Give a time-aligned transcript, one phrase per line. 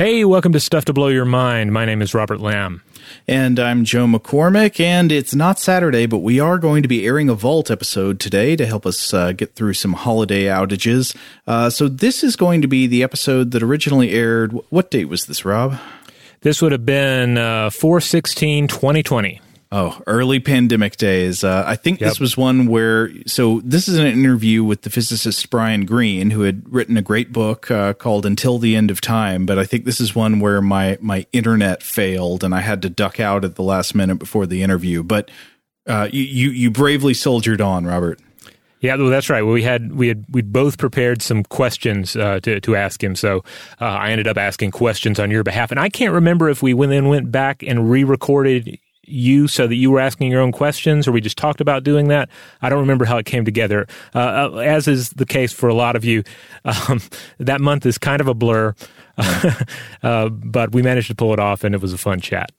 [0.00, 1.74] Hey, welcome to Stuff to Blow Your Mind.
[1.74, 2.82] My name is Robert Lamb.
[3.28, 7.28] And I'm Joe McCormick, and it's not Saturday, but we are going to be airing
[7.28, 11.14] a Vault episode today to help us uh, get through some holiday outages.
[11.46, 14.52] Uh, so this is going to be the episode that originally aired.
[14.70, 15.78] What date was this, Rob?
[16.40, 19.42] This would have been uh, 416 2020.
[19.72, 21.44] Oh, early pandemic days.
[21.44, 22.08] Uh, I think yep.
[22.10, 26.40] this was one where, so this is an interview with the physicist Brian Greene, who
[26.42, 29.46] had written a great book uh, called Until the End of Time.
[29.46, 32.90] But I think this is one where my, my internet failed and I had to
[32.90, 35.04] duck out at the last minute before the interview.
[35.04, 35.30] But
[35.86, 38.18] uh, you, you, you bravely soldiered on, Robert.
[38.80, 39.42] Yeah, well, that's right.
[39.42, 43.14] Well, we had we had we both prepared some questions uh, to to ask him.
[43.14, 43.44] So
[43.78, 46.72] uh, I ended up asking questions on your behalf, and I can't remember if we
[46.72, 48.78] then went back and re-recorded
[49.10, 52.08] you so that you were asking your own questions or we just talked about doing
[52.08, 52.28] that.
[52.62, 53.86] I don't remember how it came together.
[54.14, 54.18] Uh,
[54.54, 56.22] uh as is the case for a lot of you,
[56.64, 57.00] um,
[57.38, 58.74] that month is kind of a blur,
[60.02, 62.52] uh, but we managed to pull it off and it was a fun chat.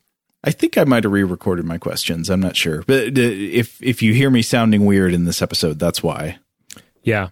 [0.44, 2.30] I think I might have re-recorded my questions.
[2.30, 5.78] I'm not sure, but uh, if if you hear me sounding weird in this episode,
[5.78, 6.40] that's why.
[7.04, 7.30] Yeah,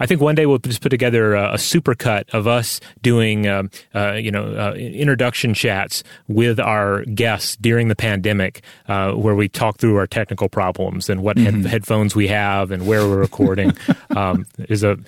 [0.00, 3.70] I think one day we'll just put together a, a supercut of us doing, um,
[3.94, 9.48] uh, you know, uh, introduction chats with our guests during the pandemic, uh, where we
[9.48, 11.62] talk through our technical problems and what mm-hmm.
[11.62, 13.72] head- headphones we have and where we're recording.
[14.16, 14.98] um, is a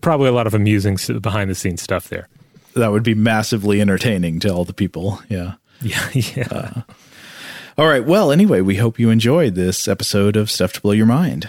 [0.00, 2.28] probably a lot of amusing behind the scenes stuff there.
[2.74, 5.20] That would be massively entertaining to all the people.
[5.28, 5.54] Yeah.
[5.82, 6.10] Yeah.
[6.12, 6.48] Yeah.
[6.48, 6.82] Uh,
[7.76, 8.04] all right.
[8.04, 11.48] Well, anyway, we hope you enjoyed this episode of Stuff to Blow Your Mind.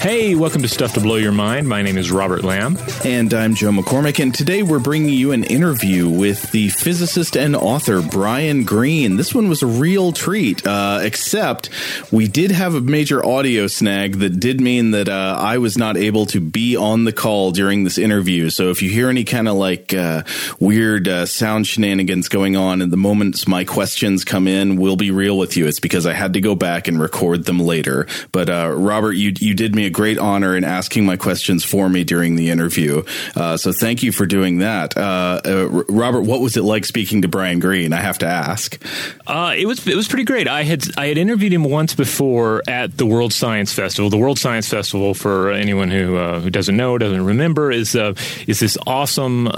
[0.00, 1.68] Hey, welcome to Stuff to Blow Your Mind.
[1.68, 2.78] My name is Robert Lamb.
[3.04, 4.18] And I'm Joe McCormick.
[4.18, 9.16] And today we're bringing you an interview with the physicist and author Brian Greene.
[9.16, 11.68] This one was a real treat, uh, except
[12.10, 15.98] we did have a major audio snag that did mean that uh, I was not
[15.98, 18.48] able to be on the call during this interview.
[18.48, 20.22] So if you hear any kind of like uh,
[20.58, 25.10] weird uh, sound shenanigans going on and the moments my questions come in, we'll be
[25.10, 25.66] real with you.
[25.66, 28.06] It's because I had to go back and record them later.
[28.32, 32.04] But uh, Robert, you, you did me great honor in asking my questions for me
[32.04, 33.02] during the interview.
[33.36, 34.96] Uh, so thank you for doing that.
[34.96, 37.92] Uh, uh, Robert, what was it like speaking to Brian Greene?
[37.92, 38.82] I have to ask.
[39.26, 40.48] Uh, it was it was pretty great.
[40.48, 44.10] I had I had interviewed him once before at the World Science Festival.
[44.10, 48.14] The World Science Festival, for anyone who uh, who doesn't know, doesn't remember, is uh,
[48.46, 49.48] is this awesome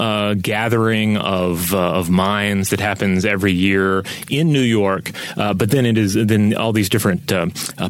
[0.41, 5.11] gathering of of minds that happens every year in New York.
[5.35, 7.31] but then it is then all these different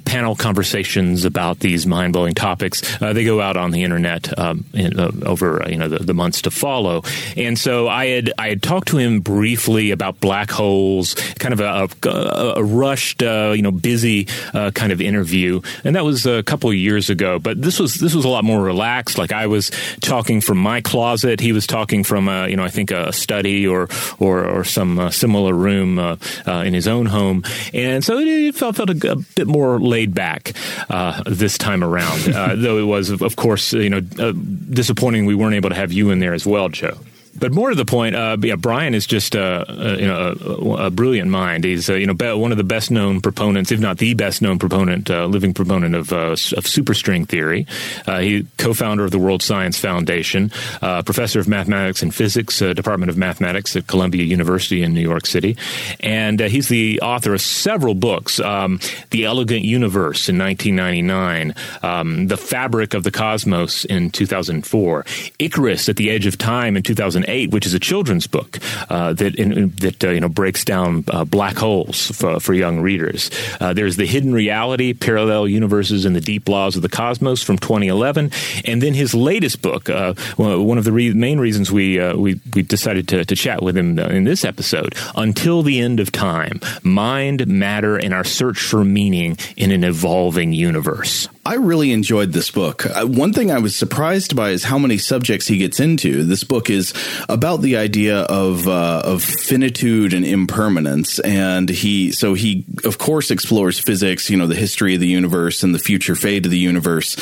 [0.05, 3.01] panel conversations about these mind blowing topics.
[3.01, 5.99] Uh, they go out on the internet um, in, uh, over uh, you know the,
[5.99, 7.03] the, months to follow.
[7.35, 11.59] And so I had I had talked to him briefly about black holes, kind of
[11.59, 16.25] a, a, a rushed, uh, you know, busy uh, kind of interview, and that was
[16.25, 17.39] a couple of years ago.
[17.39, 19.17] But this was this was a lot more relaxed.
[19.17, 19.71] Like I was
[20.01, 23.67] talking from my closet, he was talking from a, you know I think a study
[23.67, 23.89] or
[24.19, 26.00] or, or some similar room
[26.47, 30.53] in his own home, and so it, felt felt a, a bit more laid back
[31.25, 34.31] this time around uh, though it was, of course, you know, uh,
[34.69, 36.97] disappointing we weren't able to have you in there as well, Joe.
[37.35, 40.85] But more to the point, uh, yeah, Brian is just uh, uh, you know a,
[40.85, 41.63] a, brilliant mind.
[41.63, 44.41] He's uh, you know be- one of the best known proponents, if not the best
[44.41, 47.66] known proponent, living proponent of of superstring theory.
[48.05, 53.75] he co-founder of the World Science Foundation, professor of mathematics and physics, Department of Mathematics
[53.75, 55.57] at Columbia University in New York City,
[56.01, 58.79] and he's the author of several books: um,
[59.09, 65.05] The Elegant Universe in 1999, um, The Fabric of the Cosmos in 2004,
[65.39, 67.22] Icarus at the Edge of Time in 2000.
[67.23, 71.03] 2008, which is a children's book uh, that in, that uh, you know breaks down
[71.09, 73.29] uh, black holes for, for young readers.
[73.59, 77.57] Uh, there's the Hidden Reality: Parallel Universes and the Deep Laws of the Cosmos from
[77.57, 78.31] 2011,
[78.66, 79.89] and then his latest book.
[79.89, 83.62] Uh, one of the re- main reasons we uh, we we decided to, to chat
[83.62, 88.59] with him in this episode, Until the End of Time: Mind, Matter, and Our Search
[88.59, 91.27] for Meaning in an Evolving Universe.
[91.45, 92.86] I really enjoyed this book.
[93.04, 96.24] One thing I was surprised by is how many subjects he gets into.
[96.24, 96.94] This book is
[97.28, 103.30] about the idea of uh, of finitude and impermanence, and he so he of course
[103.30, 106.57] explores physics, you know, the history of the universe and the future fate of the
[106.57, 107.18] universe,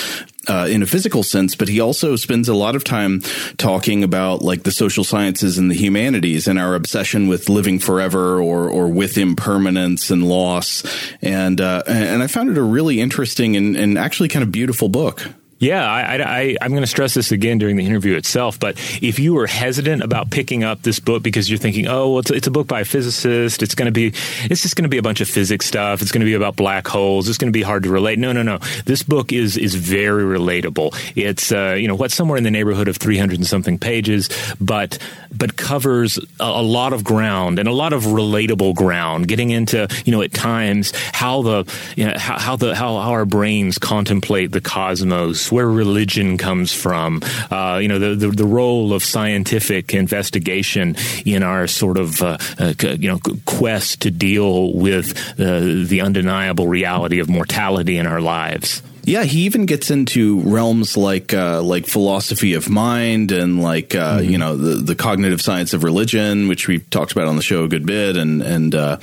[0.48, 3.22] uh, in a physical sense, but he also spends a lot of time
[3.58, 8.42] talking about like the social sciences and the humanities and our obsession with living forever
[8.42, 10.84] or or with impermanence and loss.
[11.22, 14.90] And uh, and I found it a really interesting and, and actually kind of beautiful
[14.90, 15.28] book.
[15.62, 18.60] Yeah, I, I'm going to stress this again during the interview itself.
[18.60, 22.19] But if you were hesitant about picking up this book because you're thinking, oh, well,
[22.19, 24.08] it's, a, it's a book by a physicist, it's going to be,
[24.50, 26.56] it's just going to be a bunch of physics stuff, it's going to be about
[26.56, 28.18] black holes, it's going to be hard to relate.
[28.18, 28.58] No, no, no.
[28.86, 30.96] This book is is very relatable.
[31.16, 34.30] It's uh, you know what somewhere in the neighborhood of 300 and something pages,
[34.60, 34.98] but
[35.31, 39.28] but covers a, a lot of ground and a lot of relatable ground.
[39.28, 43.12] Getting into you know at times how the you know, how, how the how, how
[43.12, 48.45] our brains contemplate the cosmos where religion comes from, uh, you know, the, the, the,
[48.45, 50.95] role of scientific investigation
[51.25, 56.68] in our sort of, uh, uh, you know, quest to deal with uh, the undeniable
[56.68, 58.81] reality of mortality in our lives.
[59.03, 64.19] Yeah, he even gets into realms like uh, like philosophy of mind and like uh,
[64.19, 64.30] mm-hmm.
[64.30, 67.63] you know the the cognitive science of religion, which we talked about on the show
[67.63, 68.98] a good bit, and and uh,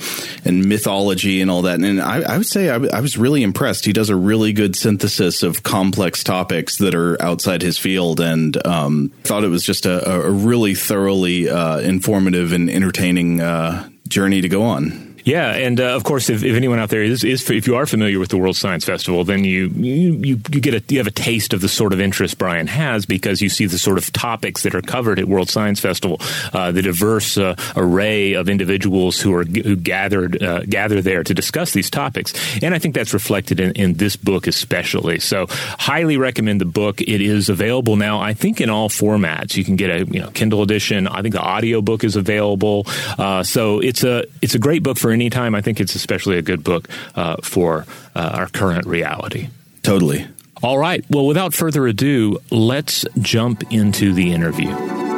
[0.45, 1.79] and mythology and all that.
[1.79, 3.85] And I, I would say I, w- I was really impressed.
[3.85, 8.65] He does a really good synthesis of complex topics that are outside his field, and
[8.65, 14.39] um, thought it was just a, a really thoroughly uh, informative and entertaining uh, journey
[14.41, 15.08] to go on.
[15.23, 17.85] Yeah, and uh, of course, if, if, anyone out there is, is if you are
[17.85, 21.11] familiar with the World Science Festival, then you you you, get a you have a
[21.11, 24.63] taste of the sort of interest Brian has because you see the sort of topics
[24.63, 26.19] that are covered at World Science Festival,
[26.53, 31.33] uh, the diverse uh, array of individuals who are who gathered uh, gather there to
[31.33, 35.19] discuss these topics, and I think that's reflected in, in this book especially.
[35.19, 37.01] So, highly recommend the book.
[37.01, 39.55] It is available now, I think, in all formats.
[39.57, 41.07] You can get a you know Kindle edition.
[41.07, 42.85] I think the audio book is available.
[43.17, 45.95] Uh, so it's a it's a great book for for any time, I think it's
[45.95, 49.49] especially a good book uh, for uh, our current reality.
[49.81, 50.27] Totally.
[50.61, 51.03] All right.
[51.09, 55.08] Well, without further ado, let's jump into the interview.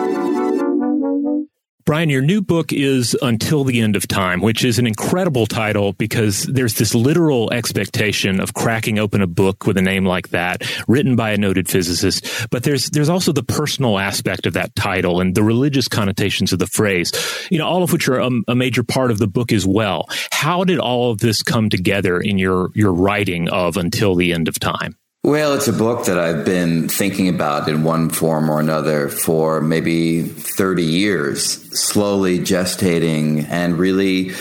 [1.86, 5.94] Brian, your new book is Until the End of Time, which is an incredible title
[5.94, 10.64] because there's this literal expectation of cracking open a book with a name like that,
[10.88, 12.26] written by a noted physicist.
[12.52, 16.60] But there's there's also the personal aspect of that title and the religious connotations of
[16.60, 17.12] the phrase,
[17.50, 20.08] you know, all of which are a, a major part of the book as well.
[20.32, 24.48] How did all of this come together in your your writing of Until the End
[24.48, 24.98] of Time?
[25.24, 29.62] Well, it's a book that I've been thinking about in one form or another for
[29.62, 31.44] maybe 30 years,
[31.80, 34.32] slowly gestating and really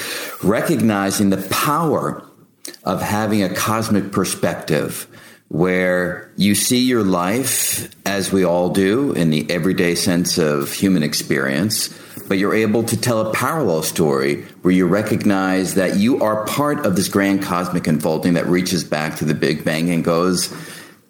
[0.43, 2.27] recognizing the power
[2.85, 5.07] of having a cosmic perspective
[5.49, 11.03] where you see your life as we all do in the everyday sense of human
[11.03, 11.91] experience
[12.31, 16.87] but you're able to tell a parallel story where you recognize that you are part
[16.87, 20.55] of this grand cosmic unfolding that reaches back to the Big Bang and goes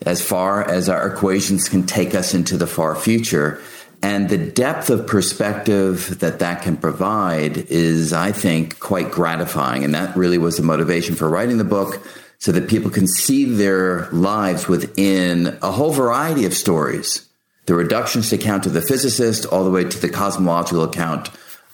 [0.07, 3.61] as far as our equations can take us into the far future.
[4.03, 9.85] And the depth of perspective that that can provide is, I think, quite gratifying.
[9.85, 12.03] And that really was the motivation for writing the book
[12.39, 17.29] so that people can see their lives within a whole variety of stories
[17.71, 21.31] the reductionist account of the physicist all the way to the cosmological account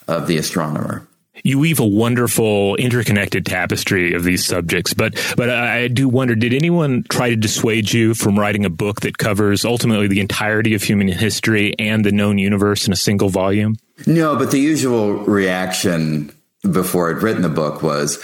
[0.07, 1.09] of the astronomer
[1.43, 4.95] you weave a wonderful interconnected tapestry of these subjects.
[4.95, 9.03] But but I do wonder, did anyone try to dissuade you from writing a book
[9.03, 13.29] that covers ultimately the entirety of human history and the known universe in a single
[13.29, 13.77] volume?
[14.07, 16.33] No, but the usual reaction
[16.63, 18.17] before I'd written the book was,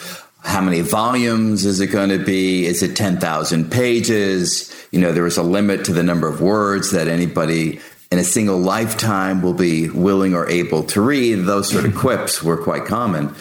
[0.42, 2.66] how many volumes is it going to be?
[2.66, 4.74] Is it 10,000 pages?
[4.90, 7.80] You know, there was a limit to the number of words that anybody
[8.10, 11.36] in a single lifetime will be willing or able to read.
[11.36, 13.34] Those sort of quips were quite common.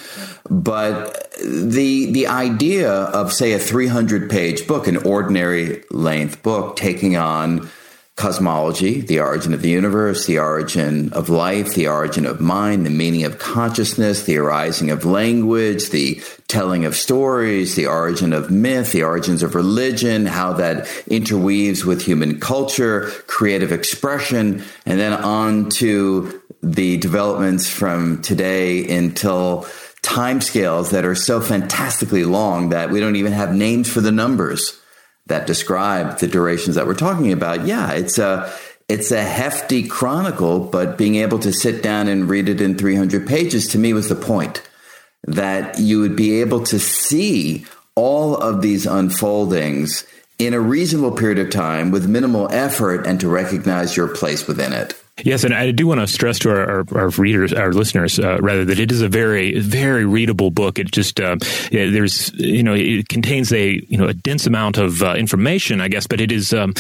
[0.50, 7.18] But the the idea of say a 300 page book, an ordinary length book, taking
[7.18, 7.70] on
[8.18, 12.90] cosmology, the origin of the universe, the origin of life, the origin of mind, the
[12.90, 18.92] meaning of consciousness, the arising of language, the telling of stories, the origin of myth,
[18.92, 25.70] the origins of religion, how that interweaves with human culture, creative expression, and then on
[25.70, 29.64] to the developments from today until
[30.04, 34.81] timescales that are so fantastically long that we don't even have names for the numbers
[35.28, 38.52] that describe the durations that we're talking about, yeah, it's a
[38.88, 43.26] it's a hefty chronicle, but being able to sit down and read it in 300
[43.26, 44.68] pages to me was the point
[45.26, 50.06] that you would be able to see all of these unfoldings
[50.40, 54.74] in a reasonable period of time with minimal effort and to recognize your place within
[54.74, 55.01] it.
[55.24, 58.38] Yes, and I do want to stress to our, our, our readers, our listeners, uh,
[58.40, 60.80] rather that it is a very, very readable book.
[60.80, 61.36] It just uh,
[61.72, 65.90] there's you know it contains a you know a dense amount of uh, information, I
[65.90, 66.74] guess, but it is um,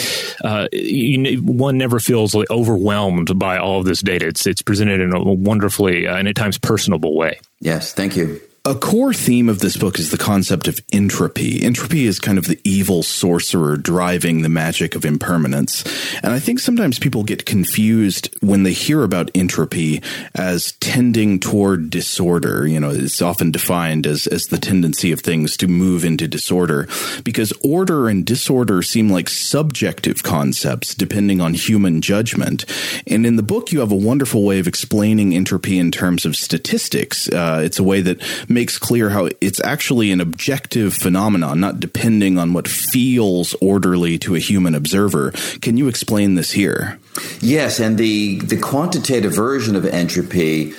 [0.43, 4.27] uh, you, one never feels like overwhelmed by all of this data.
[4.27, 7.39] It's it's presented in a wonderfully uh, and at times personable way.
[7.59, 8.41] Yes, thank you.
[8.63, 11.63] A core theme of this book is the concept of entropy.
[11.63, 15.83] Entropy is kind of the evil sorcerer driving the magic of impermanence.
[16.21, 20.03] And I think sometimes people get confused when they hear about entropy
[20.35, 22.67] as tending toward disorder.
[22.67, 26.87] You know, it's often defined as, as the tendency of things to move into disorder
[27.23, 32.65] because order and disorder seem like subjective concepts depending on human judgment.
[33.07, 36.35] And in the book, you have a wonderful way of explaining entropy in terms of
[36.35, 37.27] statistics.
[37.27, 42.37] Uh, it's a way that makes clear how it's actually an objective phenomenon, not depending
[42.37, 45.31] on what feels orderly to a human observer.
[45.61, 46.99] Can you explain this here?
[47.41, 50.73] Yes, and the the quantitative version of entropy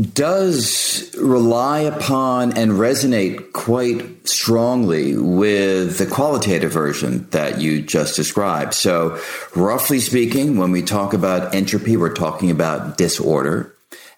[0.00, 8.72] does rely upon and resonate quite strongly with the qualitative version that you just described.
[8.72, 9.20] So,
[9.54, 13.71] roughly speaking, when we talk about entropy, we're talking about disorder.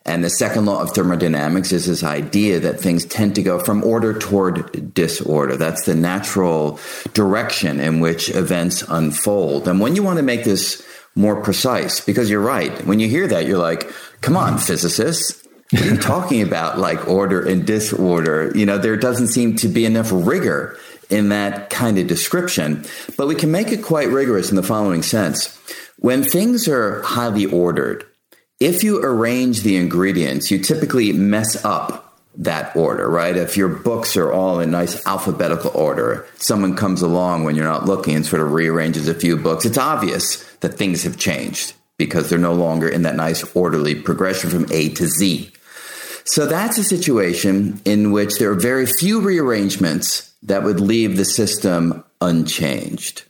[0.06, 3.82] And the second law of thermodynamics is this idea that things tend to go from
[3.82, 5.56] order toward disorder.
[5.56, 6.78] That's the natural
[7.14, 9.66] direction in which events unfold.
[9.66, 13.26] And when you want to make this more precise, because you're right, when you hear
[13.28, 15.40] that, you're like, come on, physicists.
[15.72, 16.78] Are talking about?
[16.78, 18.52] Like order and disorder.
[18.54, 20.78] You know, there doesn't seem to be enough rigor
[21.10, 22.84] in that kind of description.
[23.16, 25.58] But we can make it quite rigorous in the following sense.
[25.96, 28.06] When things are highly ordered,
[28.60, 32.04] if you arrange the ingredients, you typically mess up
[32.36, 33.36] that order, right?
[33.36, 37.86] If your books are all in nice alphabetical order, someone comes along when you're not
[37.86, 42.28] looking and sort of rearranges a few books, it's obvious that things have changed because
[42.28, 45.52] they're no longer in that nice orderly progression from A to Z.
[46.24, 51.24] So that's a situation in which there are very few rearrangements that would leave the
[51.24, 53.24] system unchanged.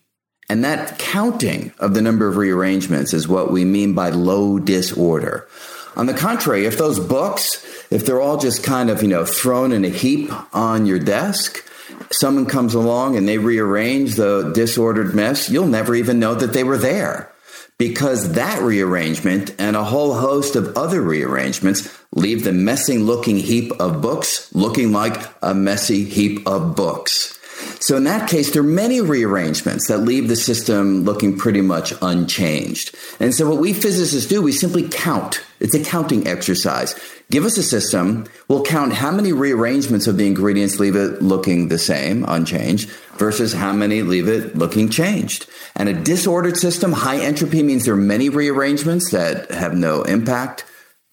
[0.49, 5.49] And that counting of the number of rearrangements is what we mean by low disorder.
[5.97, 9.73] On the contrary, if those books, if they're all just kind of, you know, thrown
[9.73, 11.65] in a heap on your desk,
[12.11, 16.65] someone comes along and they rearrange the disordered mess, you'll never even know that they
[16.65, 17.31] were there.
[17.77, 23.73] Because that rearrangement and a whole host of other rearrangements leave the messy looking heap
[23.81, 27.39] of books looking like a messy heap of books.
[27.81, 31.93] So in that case, there are many rearrangements that leave the system looking pretty much
[32.01, 32.95] unchanged.
[33.21, 35.45] And so what we physicists do, we simply count.
[35.61, 36.95] It's a counting exercise.
[37.31, 41.69] Give us a system, we'll count how many rearrangements of the ingredients leave it looking
[41.69, 45.47] the same, unchanged, versus how many leave it looking changed.
[45.75, 50.65] And a disordered system, high entropy means there are many rearrangements that have no impact.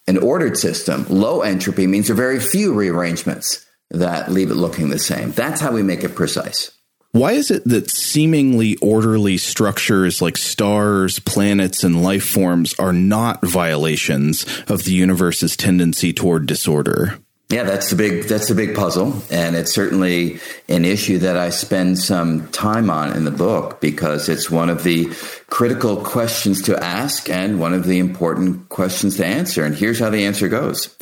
[0.07, 4.89] An ordered system, low entropy means there are very few rearrangements that leave it looking
[4.89, 5.31] the same.
[5.31, 6.71] That's how we make it precise.
[7.11, 13.45] Why is it that seemingly orderly structures like stars, planets, and life forms are not
[13.45, 17.19] violations of the universe's tendency toward disorder?
[17.49, 21.49] Yeah, that's the big that's the big puzzle, and it's certainly an issue that I
[21.49, 25.11] spend some time on in the book because it's one of the
[25.47, 29.65] critical questions to ask and one of the important questions to answer.
[29.65, 30.95] And here's how the answer goes.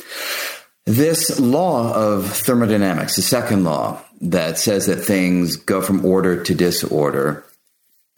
[0.86, 6.54] This law of thermodynamics, the second law that says that things go from order to
[6.54, 7.44] disorder,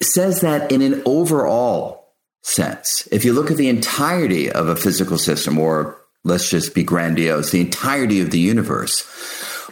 [0.01, 3.07] says that in an overall sense.
[3.11, 7.51] If you look at the entirety of a physical system, or let's just be grandiose,
[7.51, 9.07] the entirety of the universe,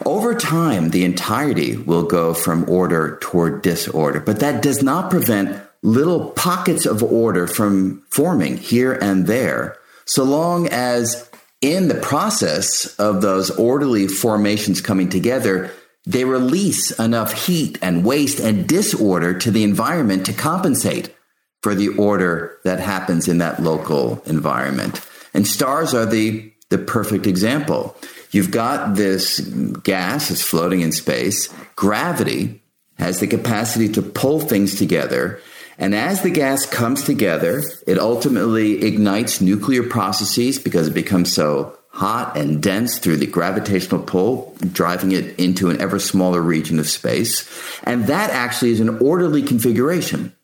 [0.06, 4.20] over time, the entirety will go from order toward disorder.
[4.20, 10.24] But that does not prevent little pockets of order from forming here and there, so
[10.24, 11.28] long as
[11.62, 15.70] in the process of those orderly formations coming together,
[16.04, 21.14] they release enough heat and waste and disorder to the environment to compensate
[21.62, 25.00] for the order that happens in that local environment.
[25.32, 27.96] And stars are the, the perfect example.
[28.32, 31.54] You've got this gas that's floating in space.
[31.76, 32.60] Gravity
[32.98, 35.40] has the capacity to pull things together
[35.78, 41.78] and as the gas comes together, it ultimately ignites nuclear processes because it becomes so
[41.88, 46.88] hot and dense through the gravitational pull, driving it into an ever smaller region of
[46.88, 47.48] space.
[47.84, 50.34] And that actually is an orderly configuration.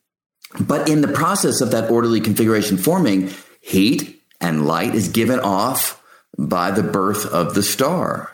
[0.61, 3.31] But in the process of that orderly configuration forming,
[3.61, 6.03] heat and light is given off
[6.39, 8.31] by the birth of the star.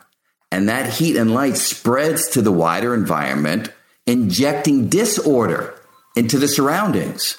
[0.53, 3.73] And that heat and light spreads to the wider environment,
[4.07, 5.74] injecting disorder
[6.17, 7.37] into the surroundings.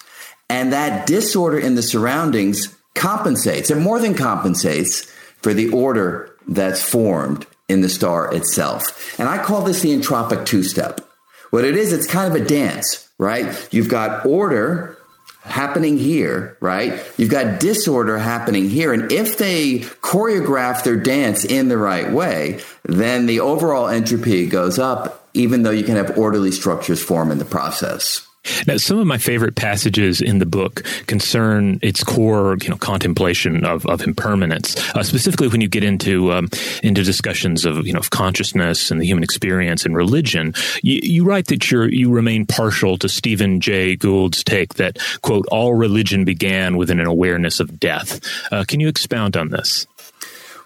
[0.50, 6.82] And that disorder in the surroundings compensates, and more than compensates, for the order that's
[6.82, 9.20] formed in the star itself.
[9.20, 11.02] And I call this the entropic two step.
[11.50, 13.68] What it is, it's kind of a dance, right?
[13.72, 14.98] You've got order
[15.44, 17.00] happening here, right?
[17.18, 18.92] You've got disorder happening here.
[18.92, 24.80] And if they choreograph their dance in the right way, then the overall entropy goes
[24.80, 28.28] up, even though you can have orderly structures form in the process.
[28.68, 33.66] Now, some of my favorite passages in the book concern its core, you know, contemplation
[33.66, 34.76] of, of impermanence.
[34.96, 36.50] Uh, specifically, when you get into um,
[36.84, 41.24] into discussions of you know of consciousness and the human experience and religion, you, you
[41.24, 46.26] write that you you remain partial to Stephen Jay Gould's take that quote all religion
[46.26, 48.22] began with an awareness of death.
[48.52, 49.88] Uh, can you expound on this?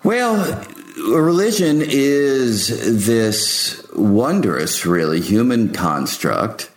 [0.04, 0.66] Well,
[1.10, 6.69] religion is this wondrous, really human construct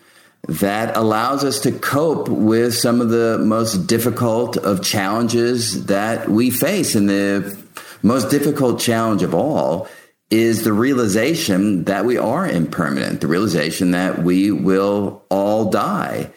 [0.49, 6.50] that allows us to cope with some of the most difficult of challenges that we
[6.50, 6.94] face.
[6.94, 7.56] And the
[8.02, 9.88] most difficult challenge of all
[10.30, 16.32] is the realization that we are impermanent, the realization that we will all die.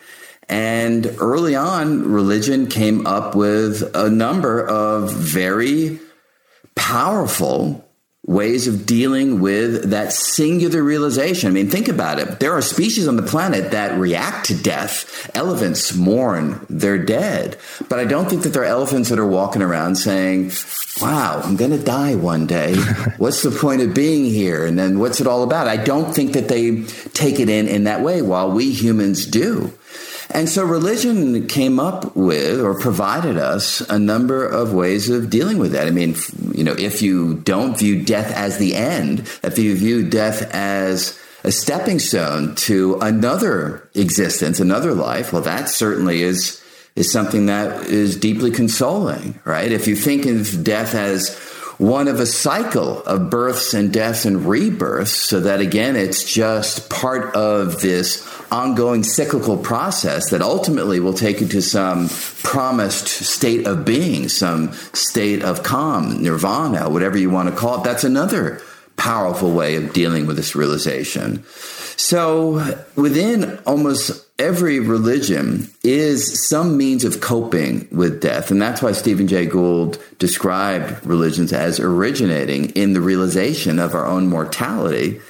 [0.47, 5.99] And early on, religion came up with a number of very
[6.75, 7.84] powerful
[8.25, 11.47] ways of dealing with that singular realization.
[11.49, 12.39] I mean, think about it.
[12.39, 15.29] There are species on the planet that react to death.
[15.35, 17.57] Elephants mourn their dead.
[17.87, 20.51] But I don't think that there are elephants that are walking around saying,
[20.99, 22.75] wow, I'm going to die one day.
[23.17, 24.65] What's the point of being here?
[24.65, 25.67] And then what's it all about?
[25.67, 29.71] I don't think that they take it in in that way while we humans do.
[30.35, 35.59] And so religion came up with or provided us a number of ways of dealing
[35.59, 35.87] with that.
[35.87, 36.17] I mean,
[36.53, 41.17] you know, if you don't view death as the end, if you view death as
[41.45, 46.61] a stepping stone to another existence, another life, well, that certainly is
[46.97, 49.71] is something that is deeply consoling, right?
[49.71, 51.29] If you think of death as
[51.77, 56.89] one of a cycle of births and deaths and rebirths, so that again, it's just
[56.89, 62.07] part of this ongoing cyclical process that ultimately will take you to some
[62.43, 67.83] promised state of being, some state of calm, nirvana, whatever you want to call it.
[67.83, 68.61] That's another
[68.95, 71.43] powerful way of dealing with this realization.
[71.97, 78.51] So within almost every religion is some means of coping with death.
[78.51, 84.05] And that's why Stephen Jay Gould described religions as originating in the realization of our
[84.05, 85.21] own mortality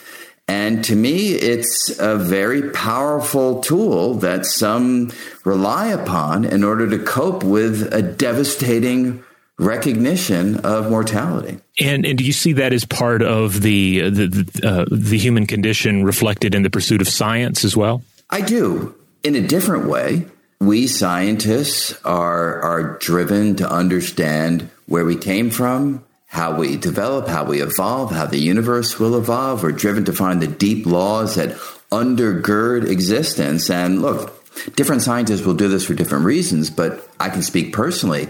[0.47, 5.11] and to me, it's a very powerful tool that some
[5.43, 9.23] rely upon in order to cope with a devastating
[9.57, 11.57] recognition of mortality.
[11.79, 16.03] And and do you see that as part of the the uh, the human condition
[16.03, 18.03] reflected in the pursuit of science as well?
[18.35, 18.93] I do,
[19.23, 20.25] in a different way.
[20.59, 27.45] We scientists are are driven to understand where we came from, how we develop, how
[27.45, 29.63] we evolve, how the universe will evolve.
[29.63, 31.51] We're driven to find the deep laws that
[31.93, 33.69] undergird existence.
[33.69, 34.43] And look,
[34.75, 38.27] different scientists will do this for different reasons, but I can speak personally.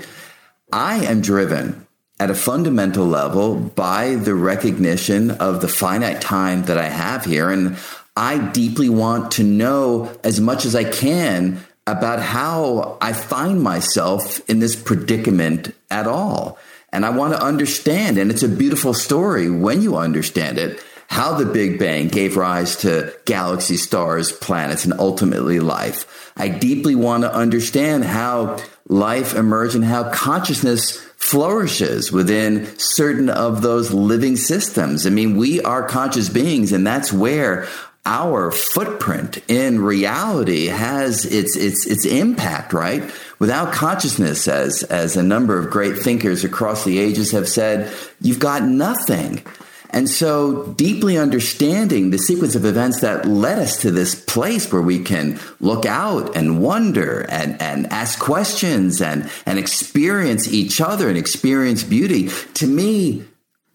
[0.72, 1.88] I am driven
[2.20, 7.50] at a fundamental level by the recognition of the finite time that I have here.
[7.50, 7.76] And
[8.15, 14.47] I deeply want to know as much as I can about how I find myself
[14.49, 16.58] in this predicament at all.
[16.91, 21.36] And I want to understand, and it's a beautiful story when you understand it, how
[21.36, 26.32] the Big Bang gave rise to galaxies, stars, planets, and ultimately life.
[26.38, 33.62] I deeply want to understand how life emerged and how consciousness flourishes within certain of
[33.62, 35.06] those living systems.
[35.06, 37.67] I mean, we are conscious beings, and that's where
[38.06, 43.04] our footprint in reality has its its its impact, right?
[43.39, 47.91] Without consciousness, as as a number of great thinkers across the ages have said,
[48.22, 49.44] you've got nothing.
[49.91, 54.82] And so, deeply understanding the sequence of events that led us to this place where
[54.82, 61.08] we can look out and wonder and, and ask questions and, and experience each other
[61.08, 63.24] and experience beauty, to me,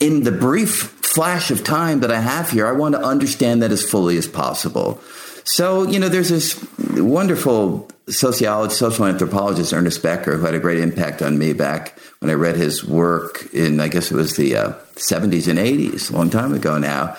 [0.01, 3.71] in the brief flash of time that I have here, I want to understand that
[3.71, 5.01] as fully as possible.
[5.45, 6.65] So, you know, there's this
[6.97, 12.31] wonderful sociologist, social anthropologist, Ernest Becker, who had a great impact on me back when
[12.31, 16.17] I read his work in, I guess it was the uh, 70s and 80s, a
[16.17, 17.17] long time ago now.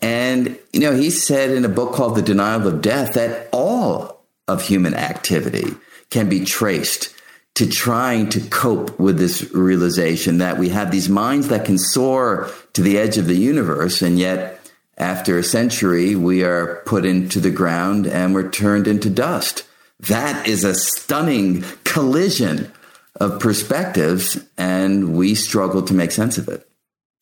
[0.00, 4.24] And, you know, he said in a book called The Denial of Death that all
[4.48, 5.74] of human activity
[6.10, 7.14] can be traced
[7.54, 12.50] to trying to cope with this realization that we have these minds that can soar
[12.72, 14.58] to the edge of the universe, and yet
[14.96, 19.64] after a century, we are put into the ground and we're turned into dust.
[20.00, 22.72] That is a stunning collision
[23.20, 26.66] of perspectives, and we struggle to make sense of it.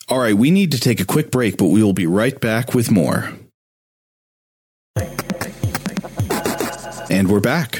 [0.08, 2.74] All right, we need to take a quick break, but we will be right back
[2.74, 3.30] with more.
[7.10, 7.79] And we're back.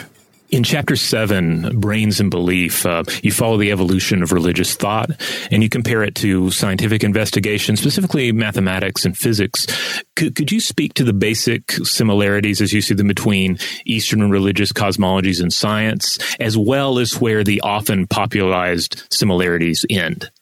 [0.50, 5.10] In chapter seven, Brains and Belief, uh, you follow the evolution of religious thought
[5.52, 9.68] and you compare it to scientific investigation, specifically mathematics and physics.
[10.16, 14.72] Could, could you speak to the basic similarities as you see them between Eastern religious
[14.72, 20.32] cosmologies and science, as well as where the often popularized similarities end?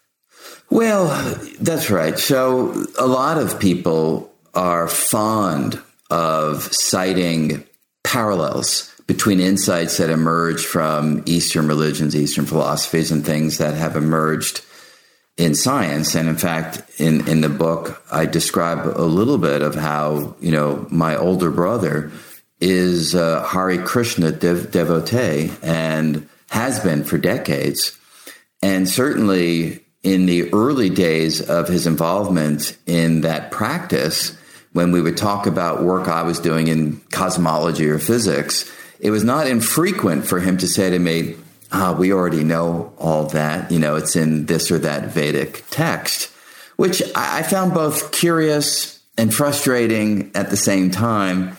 [0.71, 1.09] Well,
[1.61, 2.19] that's right.
[2.19, 5.79] So a lot of people are fond
[6.11, 7.65] of citing
[8.05, 14.61] parallels between insights that emerge from Eastern religions, Eastern philosophies, and things that have emerged
[15.39, 16.15] in science.
[16.15, 20.53] And in fact, in, in the book, I describe a little bit of how, you
[20.53, 22.13] know, my older brother
[22.61, 27.97] is uh, a Hare Krishna dev- devotee and has been for decades.
[28.63, 34.37] And certainly in the early days of his involvement in that practice,
[34.73, 39.25] when we would talk about work I was doing in cosmology or physics, it was
[39.25, 41.37] not infrequent for him to say to me,
[41.73, 43.71] ah, we already know all that.
[43.71, 46.31] You know, it's in this or that Vedic text,
[46.77, 51.57] which I found both curious and frustrating at the same time.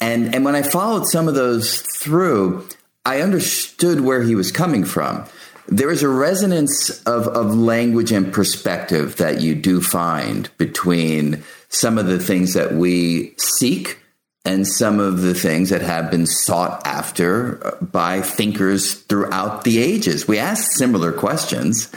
[0.00, 2.66] And, and when I followed some of those through,
[3.04, 5.24] I understood where he was coming from.
[5.68, 11.96] There is a resonance of, of language and perspective that you do find between some
[11.96, 13.99] of the things that we seek
[14.44, 19.78] and some of the things that have been sought after uh, by thinkers throughout the
[19.78, 20.26] ages.
[20.26, 21.92] We ask similar questions.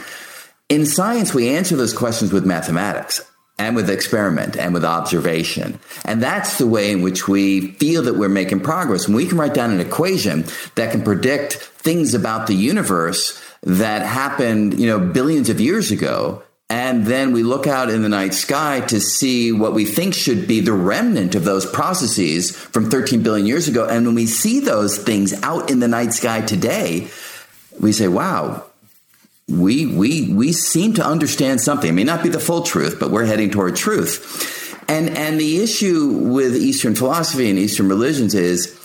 [0.68, 3.20] In science, we answer those questions with mathematics
[3.58, 5.78] and with experiment and with observation.
[6.04, 9.06] And that's the way in which we feel that we're making progress.
[9.06, 14.02] When we can write down an equation that can predict things about the universe that
[14.02, 18.32] happened, you know, billions of years ago, and then we look out in the night
[18.32, 23.22] sky to see what we think should be the remnant of those processes from 13
[23.22, 23.86] billion years ago.
[23.86, 27.08] And when we see those things out in the night sky today,
[27.78, 28.64] we say, wow,
[29.46, 31.90] we, we, we seem to understand something.
[31.90, 34.82] It may not be the full truth, but we're heading toward truth.
[34.88, 38.78] And, and the issue with Eastern philosophy and Eastern religions is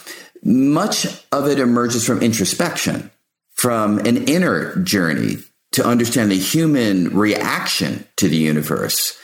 [0.44, 3.10] much of it emerges from introspection,
[3.54, 5.38] from an inner journey
[5.72, 9.18] to understand the human reaction to the universe.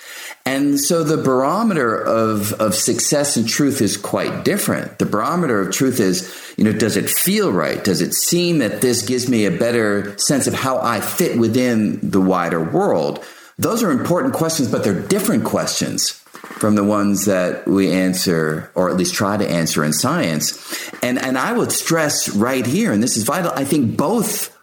[0.48, 5.00] And so the barometer of, of success and truth is quite different.
[5.00, 7.84] The barometer of truth is, you know, does it feel right?
[7.84, 12.00] Does it seem that this gives me a better sense of how I fit within
[12.08, 13.26] the wider world?
[13.58, 16.12] Those are important questions, but they're different questions
[16.60, 20.92] from the ones that we answer, or at least try to answer in science.
[21.02, 24.56] And, and I would stress right here, and this is vital, I think both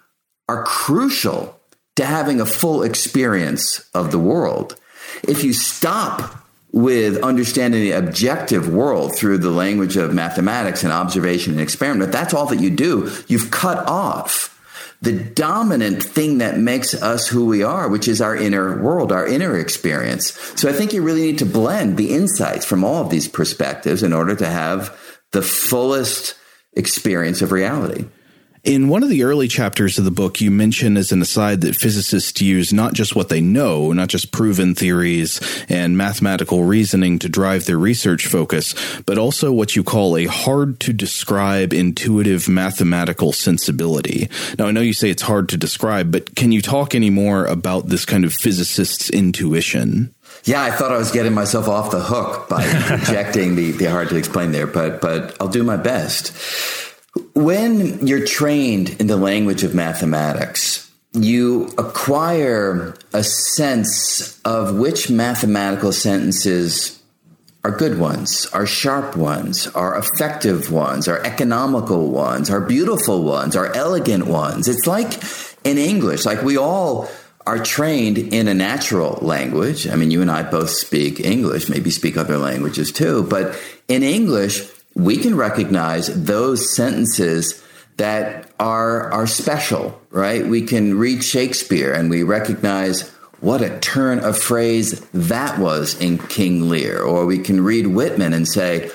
[0.49, 1.59] are crucial
[1.97, 4.77] to having a full experience of the world.
[5.23, 11.53] If you stop with understanding the objective world through the language of mathematics and observation
[11.53, 13.11] and experiment, that's all that you do.
[13.29, 14.49] You've cut off
[15.03, 19.27] the dominant thing that makes us who we are, which is our inner world, our
[19.27, 20.33] inner experience.
[20.59, 24.05] So I think you really need to blend the insights from all of these perspectives
[24.05, 24.97] in order to have
[25.33, 26.37] the fullest
[26.75, 28.07] experience of reality.
[28.65, 31.75] In one of the early chapters of the book, you mention as an aside that
[31.75, 37.29] physicists use not just what they know, not just proven theories and mathematical reasoning to
[37.29, 43.33] drive their research focus, but also what you call a hard to describe intuitive mathematical
[43.33, 44.29] sensibility.
[44.61, 47.47] Now, I know you say it's hard to describe, but can you talk any more
[47.47, 50.15] about this kind of physicist's intuition?
[50.45, 54.09] Yeah, I thought I was getting myself off the hook by projecting the, the hard
[54.11, 56.92] to explain there, but but I'll do my best.
[57.35, 65.93] When you're trained in the language of mathematics, you acquire a sense of which mathematical
[65.93, 67.03] sentences
[67.65, 73.55] are good ones, are sharp ones, are effective ones, are economical ones, are beautiful ones,
[73.55, 74.67] are elegant ones.
[74.67, 75.23] It's like
[75.65, 77.09] in English, like we all
[77.47, 79.87] are trained in a natural language.
[79.87, 84.03] I mean, you and I both speak English, maybe speak other languages too, but in
[84.03, 87.63] English, we can recognize those sentences
[87.97, 90.47] that are are special, right?
[90.47, 93.09] We can read Shakespeare and we recognize
[93.41, 98.33] what a turn of phrase that was in King Lear, or we can read Whitman
[98.33, 98.91] and say,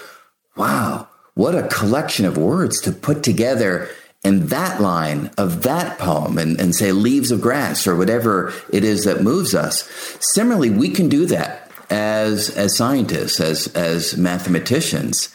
[0.56, 3.90] "Wow, what a collection of words to put together
[4.24, 8.84] in that line of that poem and, and say leaves of grass or whatever it
[8.84, 9.88] is that moves us.
[10.20, 15.30] Similarly, we can do that as as scientists, as as mathematicians.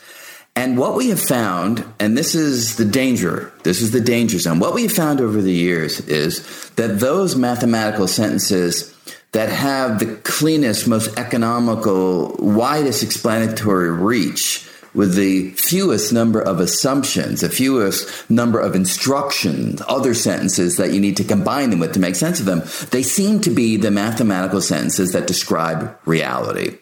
[0.54, 4.58] And what we have found, and this is the danger, this is the danger zone.
[4.58, 8.94] What we have found over the years is that those mathematical sentences
[9.32, 17.40] that have the cleanest, most economical, widest explanatory reach with the fewest number of assumptions,
[17.40, 22.00] the fewest number of instructions, other sentences that you need to combine them with to
[22.00, 26.76] make sense of them, they seem to be the mathematical sentences that describe reality.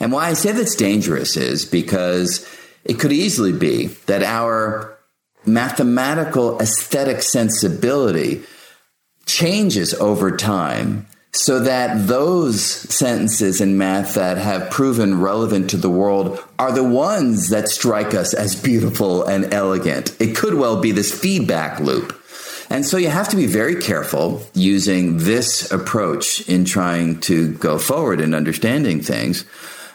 [0.00, 2.44] And why I say that's dangerous is because
[2.84, 4.98] it could easily be that our
[5.44, 8.42] mathematical aesthetic sensibility
[9.26, 15.90] changes over time so that those sentences in math that have proven relevant to the
[15.90, 20.14] world are the ones that strike us as beautiful and elegant.
[20.20, 22.18] It could well be this feedback loop.
[22.68, 27.78] And so you have to be very careful using this approach in trying to go
[27.78, 29.44] forward in understanding things.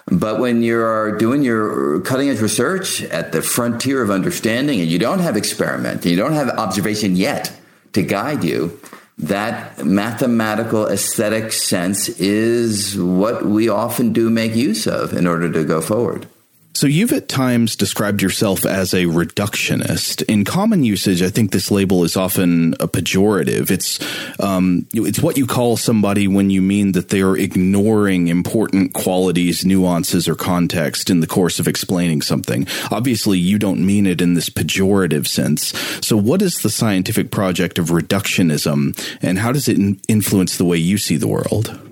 [0.09, 4.99] But when you're doing your cutting edge research at the frontier of understanding and you
[4.99, 7.51] don't have experiment, you don't have observation yet
[7.93, 8.79] to guide you,
[9.17, 15.65] that mathematical aesthetic sense is what we often do make use of in order to
[15.65, 16.27] go forward.
[16.77, 20.21] So you've at times described yourself as a reductionist.
[20.29, 23.71] In common usage, I think this label is often a pejorative.
[23.71, 23.99] It's
[24.39, 29.65] um, it's what you call somebody when you mean that they are ignoring important qualities,
[29.65, 32.67] nuances, or context in the course of explaining something.
[32.91, 35.73] Obviously, you don't mean it in this pejorative sense.
[36.05, 40.77] So, what is the scientific project of reductionism, and how does it influence the way
[40.77, 41.86] you see the world?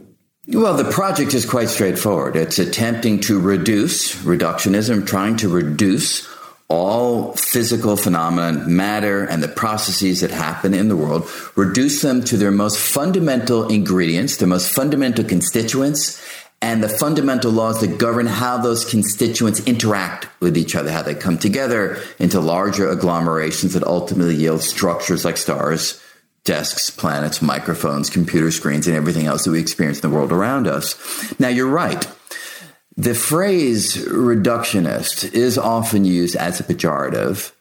[0.47, 2.36] Well, the project is quite straightforward.
[2.36, 6.27] It's attempting to reduce reductionism, trying to reduce
[6.67, 12.38] all physical phenomena, matter, and the processes that happen in the world, reduce them to
[12.38, 16.21] their most fundamental ingredients, their most fundamental constituents,
[16.62, 21.13] and the fundamental laws that govern how those constituents interact with each other, how they
[21.13, 26.01] come together into larger agglomerations that ultimately yield structures like stars
[26.45, 30.67] desks, planets, microphones, computer screens, and everything else that we experience in the world around
[30.67, 30.95] us.
[31.39, 32.08] Now, you're right.
[32.95, 37.51] The phrase reductionist is often used as a pejorative.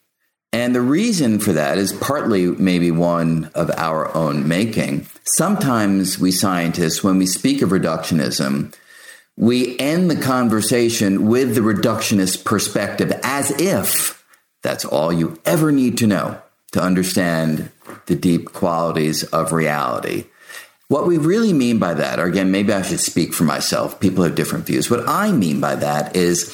[0.53, 5.09] And the reason for that is partly maybe one of our own making.
[5.25, 8.73] Sometimes we scientists, when we speak of reductionism,
[9.37, 14.25] we end the conversation with the reductionist perspective as if
[14.63, 17.71] that's all you ever need to know to understand
[18.07, 20.27] the deep qualities of reality.
[20.89, 24.25] What we really mean by that, or again, maybe I should speak for myself, people
[24.25, 24.91] have different views.
[24.91, 26.47] What I mean by that is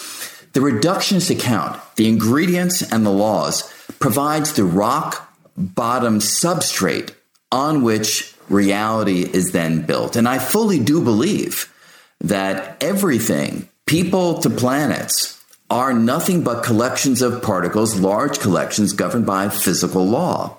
[0.53, 7.13] the reductionist account, the ingredients and the laws, provides the rock bottom substrate
[7.53, 10.17] on which reality is then built.
[10.17, 11.73] And I fully do believe
[12.21, 19.49] that everything, people to planets, are nothing but collections of particles, large collections governed by
[19.49, 20.57] physical law.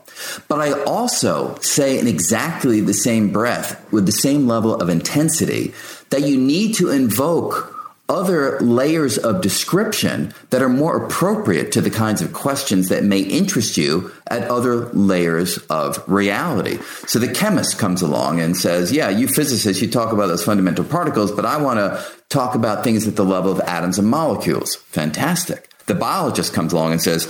[0.47, 5.73] But I also say in exactly the same breath, with the same level of intensity,
[6.10, 7.77] that you need to invoke
[8.12, 13.21] other layers of description that are more appropriate to the kinds of questions that may
[13.21, 16.77] interest you at other layers of reality.
[17.07, 20.84] So the chemist comes along and says, Yeah, you physicists, you talk about those fundamental
[20.84, 24.75] particles, but I want to talk about things at the level of atoms and molecules.
[24.75, 25.70] Fantastic.
[25.91, 27.27] The biologist comes along and says,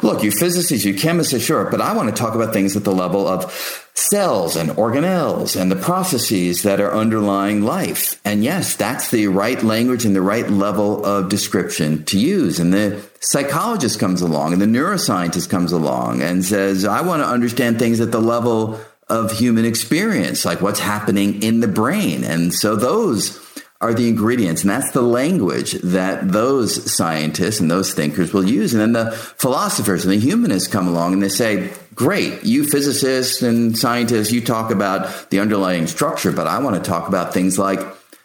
[0.00, 2.94] Look, you physicists, you chemists, sure, but I want to talk about things at the
[2.94, 3.52] level of
[3.94, 8.20] cells and organelles and the processes that are underlying life.
[8.24, 12.60] And yes, that's the right language and the right level of description to use.
[12.60, 17.26] And the psychologist comes along and the neuroscientist comes along and says, I want to
[17.26, 22.22] understand things at the level of human experience, like what's happening in the brain.
[22.22, 23.43] And so those
[23.84, 24.62] are the ingredients.
[24.62, 28.72] And that's the language that those scientists and those thinkers will use.
[28.72, 33.42] And then the philosophers and the humanists come along and they say, great, you physicists
[33.42, 37.58] and scientists, you talk about the underlying structure, but I want to talk about things
[37.58, 37.80] like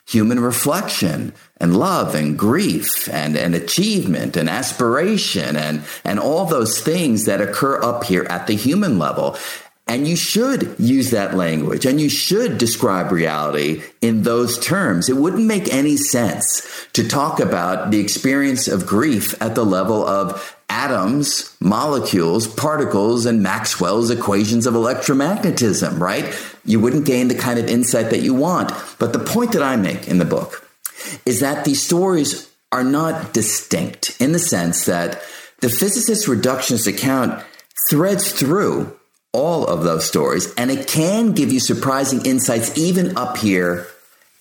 [0.08, 6.80] human reflection and love and grief and, and achievement and aspiration and, and all those
[6.80, 9.38] things that occur up here at the human level.
[9.90, 15.10] And you should use that language and you should describe reality in those terms.
[15.10, 20.06] It wouldn't make any sense to talk about the experience of grief at the level
[20.06, 26.38] of atoms, molecules, particles, and Maxwell's equations of electromagnetism, right?
[26.64, 28.72] You wouldn't gain the kind of insight that you want.
[29.00, 30.70] But the point that I make in the book
[31.26, 35.24] is that these stories are not distinct in the sense that
[35.62, 37.44] the physicist reductionist account
[37.90, 38.99] threads through
[39.34, 43.88] all of those stories, and it can give you surprising insights even up here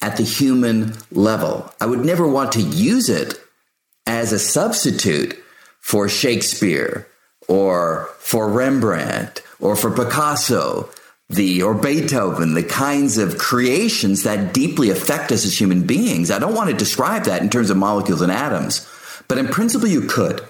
[0.00, 1.72] at the human level.
[1.80, 3.40] I would never want to use it
[4.06, 5.38] as a substitute
[5.80, 7.06] for Shakespeare
[7.48, 10.88] or for Rembrandt or for Picasso,
[11.28, 16.30] the or Beethoven, the kinds of creations that deeply affect us as human beings.
[16.30, 18.88] I don't want to describe that in terms of molecules and atoms,
[19.28, 20.42] but in principle you could.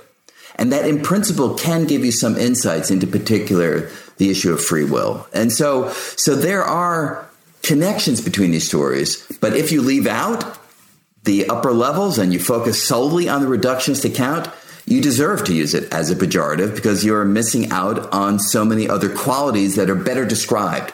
[0.59, 4.85] And that in principle can give you some insights into particular the issue of free
[4.85, 5.27] will.
[5.33, 7.29] And so, so there are
[7.63, 9.25] connections between these stories.
[9.41, 10.59] But if you leave out
[11.25, 14.49] the upper levels and you focus solely on the reductionist account,
[14.87, 18.89] you deserve to use it as a pejorative because you're missing out on so many
[18.89, 20.93] other qualities that are better described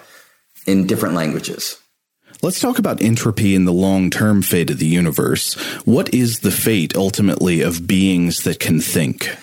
[0.67, 1.81] in different languages.
[2.43, 5.55] Let's talk about entropy and the long term fate of the universe.
[5.85, 9.35] What is the fate ultimately of beings that can think?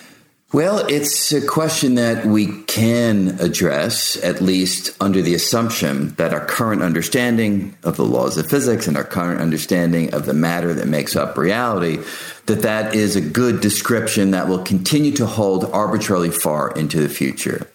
[0.52, 6.44] Well, it's a question that we can address, at least under the assumption that our
[6.44, 10.88] current understanding of the laws of physics and our current understanding of the matter that
[10.88, 12.00] makes up reality,
[12.44, 17.08] that that is a good description that will continue to hold arbitrarily far into the
[17.08, 17.66] future.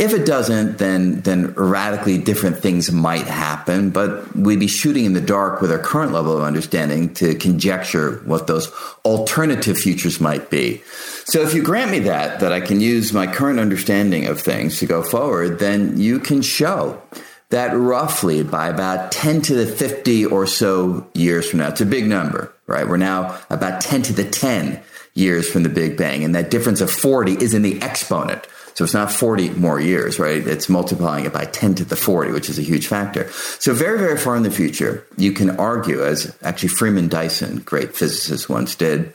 [0.00, 5.12] If it doesn't, then then radically different things might happen, but we'd be shooting in
[5.12, 8.72] the dark with our current level of understanding to conjecture what those
[9.04, 10.82] alternative futures might be.
[11.24, 14.78] So if you grant me that that I can use my current understanding of things
[14.78, 17.02] to go forward, then you can show
[17.50, 21.86] that roughly by about 10 to the 50 or so years from now, it's a
[21.86, 22.88] big number, right?
[22.88, 24.80] We're now about 10 to the 10
[25.12, 28.46] years from the Big Bang, and that difference of 40 is in the exponent.
[28.80, 30.38] So it's not 40 more years, right?
[30.38, 33.30] It's multiplying it by 10 to the 40, which is a huge factor.
[33.58, 37.94] So very, very far in the future, you can argue, as actually Freeman Dyson, great
[37.94, 39.12] physicist, once did,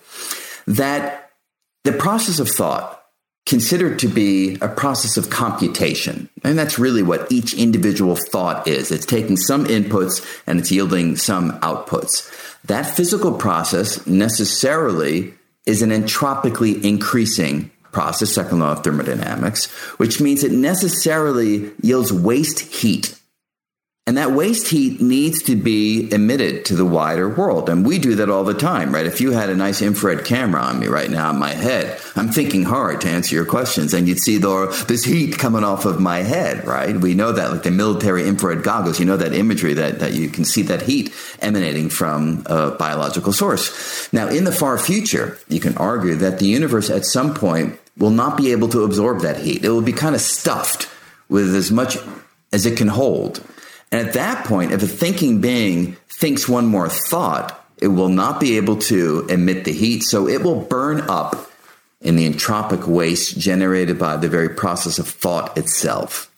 [0.67, 1.31] that
[1.83, 3.05] the process of thought
[3.47, 6.29] considered to be a process of computation.
[6.43, 8.91] And that's really what each individual thought is.
[8.91, 12.29] It's taking some inputs and it's yielding some outputs.
[12.65, 15.33] That physical process necessarily
[15.65, 22.59] is an entropically increasing process, second law of thermodynamics, which means it necessarily yields waste
[22.59, 23.17] heat.
[24.07, 27.69] And that waste heat needs to be emitted to the wider world.
[27.69, 29.07] And we do that all the time, right?
[29.07, 32.29] If you had a nice infrared camera on me right now in my head, I'm
[32.29, 35.99] thinking hard to answer your questions, and you'd see the, this heat coming off of
[35.99, 36.95] my head, right?
[36.95, 40.29] We know that, like the military infrared goggles, you know that imagery that, that you
[40.29, 44.13] can see that heat emanating from a biological source.
[44.13, 48.09] Now, in the far future, you can argue that the universe at some point will
[48.09, 49.63] not be able to absorb that heat.
[49.63, 50.89] It will be kind of stuffed
[51.29, 51.97] with as much
[52.51, 53.43] as it can hold.
[53.91, 58.39] And at that point, if a thinking being thinks one more thought, it will not
[58.39, 61.51] be able to emit the heat, so it will burn up
[62.01, 66.31] in the entropic waste generated by the very process of thought itself.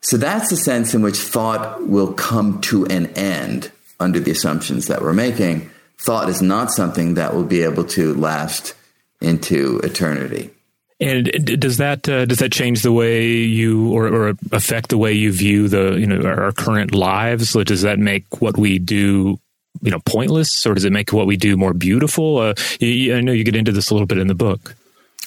[0.00, 4.86] So that's the sense in which thought will come to an end under the assumptions
[4.86, 5.70] that we're making.
[5.98, 8.74] Thought is not something that will be able to last
[9.20, 10.50] into eternity.
[10.98, 15.12] And does that uh, does that change the way you or, or, affect the way
[15.12, 17.52] you view the you know our current lives?
[17.52, 19.38] Does that make what we do
[19.82, 22.38] you know pointless, or does it make what we do more beautiful?
[22.38, 24.74] Uh, you, I know you get into this a little bit in the book.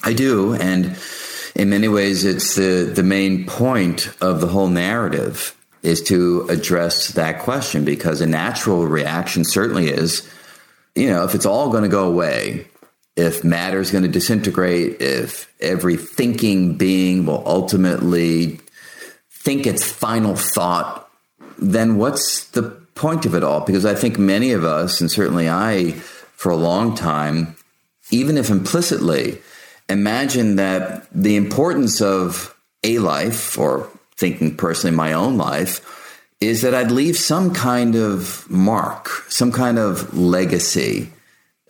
[0.03, 0.97] I do, and
[1.55, 7.10] in many ways, it's the the main point of the whole narrative is to address
[7.10, 10.29] that question because a natural reaction certainly is,
[10.95, 12.67] you know, if it's all going to go away,
[13.19, 18.62] if matter is going to disintegrate, if every thinking being will ultimately
[19.29, 21.12] think its final thought,
[21.58, 22.63] then what's the
[22.95, 23.60] point of it all?
[23.60, 27.58] Because I think many of us, and certainly I, for a long time,
[28.10, 29.41] even if implicitly,
[29.89, 32.55] imagine that the importance of
[32.86, 35.86] a life, or thinking personally my own life,
[36.39, 41.12] is that I'd leave some kind of mark, some kind of legacy,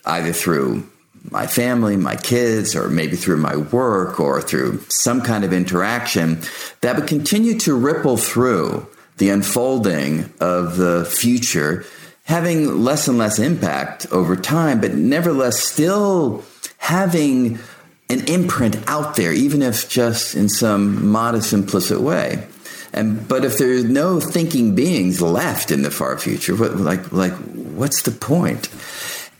[0.05, 0.87] either through
[1.29, 6.39] my family, my kids, or maybe through my work or through some kind of interaction
[6.81, 11.85] that would continue to ripple through the unfolding of the future,
[12.23, 16.43] having less and less impact over time, but nevertheless still
[16.77, 17.59] having
[18.09, 22.47] an imprint out there, even if just in some modest, implicit way.
[22.91, 27.33] And but if there's no thinking beings left in the far future, what, like like
[27.33, 28.67] what's the point?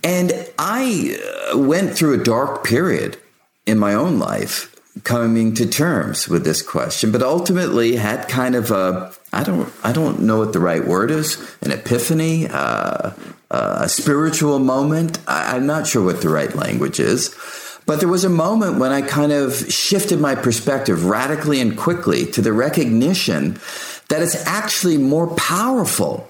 [0.04, 1.20] And I
[1.54, 3.18] uh, went through a dark period
[3.66, 8.72] in my own life coming to terms with this question, but ultimately had kind of
[8.72, 13.12] a I don't I don't know what the right word is an epiphany, uh,
[13.52, 15.20] uh, a spiritual moment.
[15.28, 17.36] I, I'm not sure what the right language is.
[17.86, 22.26] But there was a moment when I kind of shifted my perspective radically and quickly
[22.34, 23.60] to the recognition
[24.10, 26.28] that it's actually more powerful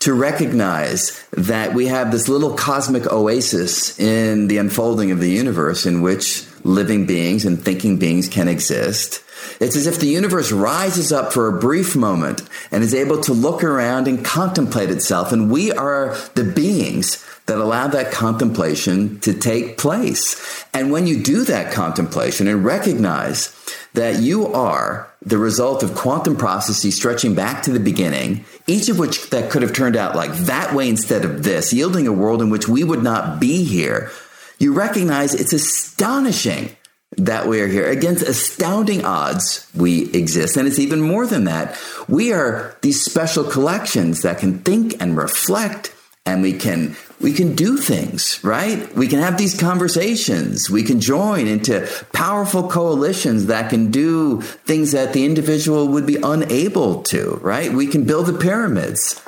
[0.00, 5.86] to recognize that we have this little cosmic oasis in the unfolding of the universe
[5.86, 9.22] in which living beings and thinking beings can exist.
[9.60, 13.32] It's as if the universe rises up for a brief moment and is able to
[13.32, 15.32] look around and contemplate itself.
[15.32, 20.64] And we are the beings that allow that contemplation to take place.
[20.74, 23.54] And when you do that contemplation and recognize
[23.94, 28.98] that you are the result of quantum processes stretching back to the beginning, each of
[28.98, 32.40] which that could have turned out like that way instead of this, yielding a world
[32.40, 34.10] in which we would not be here,
[34.58, 36.70] you recognize it's astonishing
[37.16, 37.88] that we are here.
[37.88, 40.56] Against astounding odds, we exist.
[40.56, 41.76] And it's even more than that.
[42.06, 45.94] We are these special collections that can think and reflect
[46.26, 51.00] and we can we can do things right we can have these conversations we can
[51.00, 57.38] join into powerful coalitions that can do things that the individual would be unable to
[57.42, 59.20] right we can build the pyramids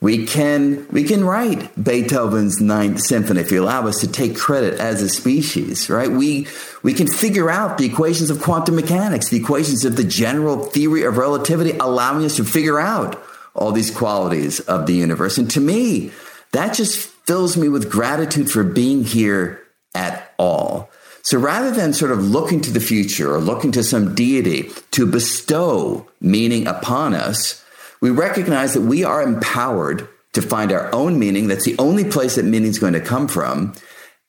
[0.00, 4.80] we can we can write Beethoven's Ninth Symphony if you allow us to take credit
[4.80, 6.10] as a species, right?
[6.10, 6.46] We
[6.82, 11.02] we can figure out the equations of quantum mechanics, the equations of the general theory
[11.02, 13.22] of relativity, allowing us to figure out
[13.54, 15.36] all these qualities of the universe.
[15.36, 16.12] And to me,
[16.52, 19.62] that just fills me with gratitude for being here
[19.94, 20.90] at all.
[21.22, 25.06] So rather than sort of looking to the future or looking to some deity to
[25.06, 27.64] bestow meaning upon us,
[28.00, 31.48] we recognize that we are empowered to find our own meaning.
[31.48, 33.74] That's the only place that meaning is going to come from.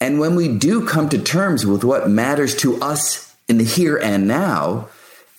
[0.02, 3.98] And when we do come to terms with what matters to us in the here
[3.98, 4.90] and now,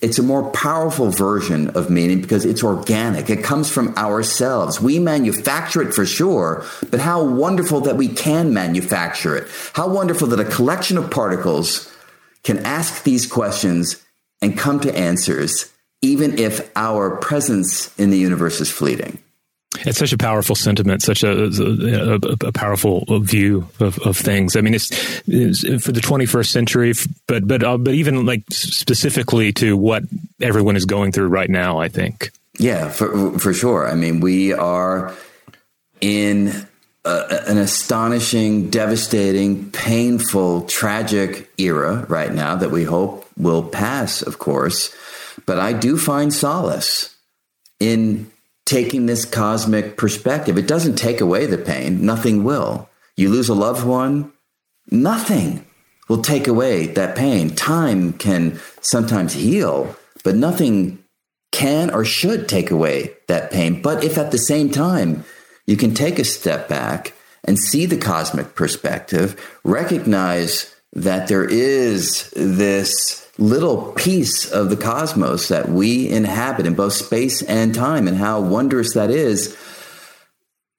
[0.03, 3.29] it's a more powerful version of meaning because it's organic.
[3.29, 4.81] It comes from ourselves.
[4.81, 9.47] We manufacture it for sure, but how wonderful that we can manufacture it.
[9.73, 11.89] How wonderful that a collection of particles
[12.43, 14.03] can ask these questions
[14.41, 19.22] and come to answers even if our presence in the universe is fleeting.
[19.85, 22.15] It's such a powerful sentiment, such a, a,
[22.47, 24.55] a powerful view of, of, things.
[24.55, 24.89] I mean, it's,
[25.27, 26.93] it's, for the 21st century,
[27.27, 30.03] but but uh, but even like specifically to what
[30.41, 31.79] everyone is going through right now.
[31.79, 32.31] I think.
[32.59, 33.89] Yeah, for for sure.
[33.89, 35.13] I mean, we are
[36.01, 36.67] in
[37.05, 44.21] an astonishing, devastating, painful, tragic era right now that we hope will pass.
[44.21, 44.95] Of course
[45.45, 47.15] but I do find solace
[47.79, 48.31] in
[48.65, 50.57] taking this cosmic perspective.
[50.57, 52.89] It doesn't take away the pain, nothing will.
[53.15, 54.33] You lose a loved one,
[54.89, 55.65] nothing
[56.09, 57.55] will take away that pain.
[57.55, 61.03] Time can sometimes heal, but nothing
[61.51, 63.81] can or should take away that pain.
[63.81, 65.23] But if at the same time
[65.65, 72.29] you can take a step back and see the cosmic perspective, recognize that there is
[72.35, 78.17] this little piece of the cosmos that we inhabit in both space and time and
[78.17, 79.57] how wondrous that is,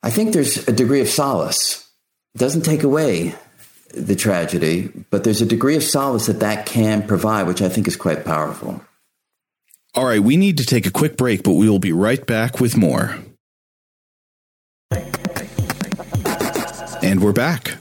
[0.03, 1.89] I think there's a degree of solace.
[2.35, 3.35] It doesn't take away
[3.93, 7.89] the tragedy, but there's a degree of solace that that can provide, which I think
[7.89, 8.85] is quite powerful.
[9.95, 12.61] All right, we need to take a quick break, but we will be right back
[12.61, 13.17] with more.
[17.03, 17.77] And we're back.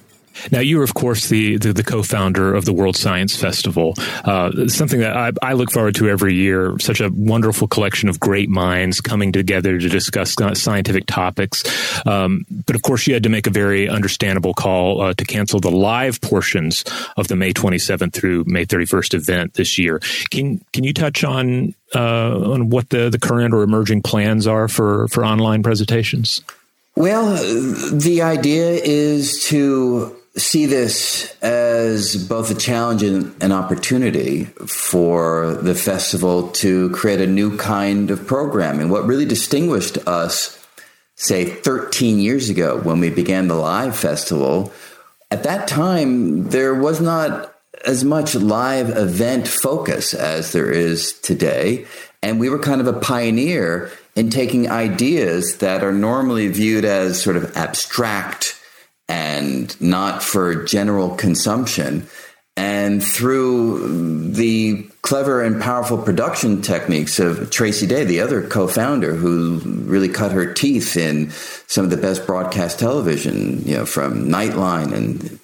[0.51, 4.67] Now, you are, of course, the, the, the co-founder of the World Science Festival, uh,
[4.67, 6.77] something that I, I, look forward to every year.
[6.79, 11.63] Such a wonderful collection of great minds coming together to discuss scientific topics.
[12.05, 15.59] Um, but of course, you had to make a very understandable call uh, to cancel
[15.59, 16.83] the live portions
[17.17, 19.99] of the May 27th through May 31st event this year.
[20.31, 24.67] Can can you touch on uh, on what the, the current or emerging plans are
[24.67, 26.41] for for online presentations?
[26.95, 27.35] Well,
[27.91, 35.75] the idea is to see this as both a challenge and an opportunity for the
[35.75, 38.89] festival to create a new kind of programming.
[38.89, 40.59] What really distinguished us,
[41.15, 44.73] say, 13 years ago when we began the live festival,
[45.29, 47.53] at that time, there was not
[47.85, 51.85] as much live event focus as there is today.
[52.21, 57.21] And we were kind of a pioneer in taking ideas that are normally viewed as
[57.21, 58.59] sort of abstract
[59.07, 62.07] and not for general consumption.
[62.55, 69.15] And through the clever and powerful production techniques of Tracy Day, the other co founder
[69.15, 71.31] who really cut her teeth in
[71.67, 75.39] some of the best broadcast television, you know, from Nightline and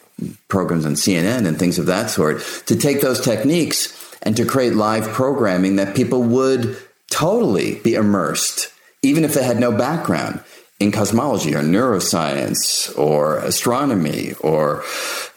[0.50, 4.76] programs on CNN and things of that sort, to take those techniques and to create
[4.76, 6.78] live programming that people would
[7.10, 10.44] totally be immersed, even if they had no background
[10.80, 14.84] in cosmology or neuroscience or astronomy or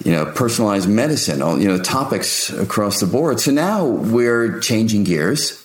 [0.05, 3.41] you know personalized medicine all you know topics across the board.
[3.41, 5.65] So now we're changing gears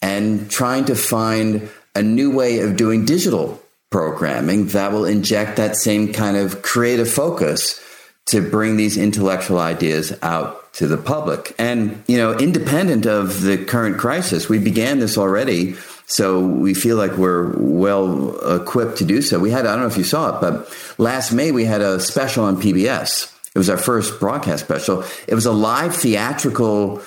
[0.00, 3.60] and trying to find a new way of doing digital
[3.90, 7.82] programming that will inject that same kind of creative focus
[8.26, 11.54] to bring these intellectual ideas out to the public.
[11.58, 15.76] And you know independent of the current crisis we began this already
[16.10, 19.38] So we feel like we're well equipped to do so.
[19.38, 22.00] We had, I don't know if you saw it, but last May we had a
[22.00, 23.30] special on PBS.
[23.54, 25.04] It was our first broadcast special.
[25.26, 27.02] It was a live theatrical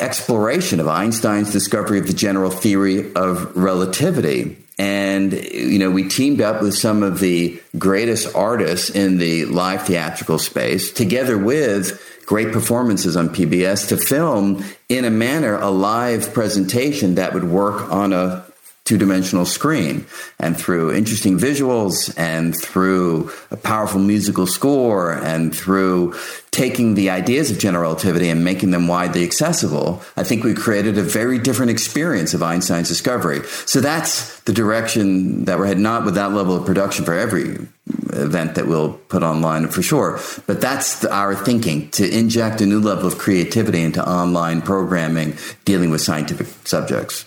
[0.00, 4.56] exploration of Einstein's discovery of the general theory of relativity.
[4.78, 9.86] And, you know, we teamed up with some of the greatest artists in the live
[9.86, 16.32] theatrical space, together with great performances on PBS, to film in a manner a live
[16.32, 18.44] presentation that would work on a
[18.92, 20.04] two dimensional screen.
[20.38, 26.14] And through interesting visuals and through a powerful musical score and through
[26.50, 30.98] taking the ideas of general relativity and making them widely accessible, I think we created
[30.98, 33.40] a very different experience of Einstein's discovery.
[33.64, 37.66] So that's the direction that we're heading, not with that level of production for every
[38.12, 40.20] event that we'll put online for sure.
[40.46, 45.38] But that's the, our thinking to inject a new level of creativity into online programming
[45.64, 47.24] dealing with scientific subjects.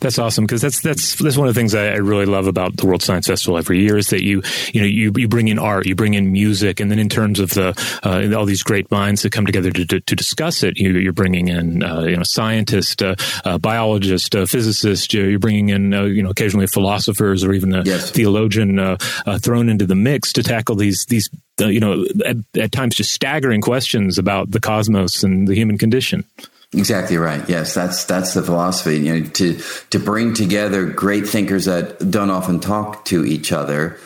[0.00, 2.76] That's awesome because that's that's that's one of the things I, I, really love about
[2.76, 4.42] the World Science Festival every year is that you
[4.72, 7.40] you know you, you bring in art, you bring in music, and then in terms
[7.40, 7.74] of the
[8.04, 11.12] uh, all these great minds that come together to, to, to discuss it, you, are
[11.12, 15.12] bringing in uh, you know scientists, uh, uh biologists, uh, physicists.
[15.12, 18.10] You're bringing in uh, you know occasionally philosophers or even a yes.
[18.12, 18.96] theologian
[19.38, 21.28] thrown into the mix to tackle these these
[21.58, 26.24] you know at, at times just staggering questions about the cosmos and the human condition.
[26.72, 27.48] Exactly right.
[27.48, 28.98] Yes, that's that's the philosophy.
[28.98, 29.58] You know, to
[29.90, 33.98] to bring together great thinkers that don't often talk to each other,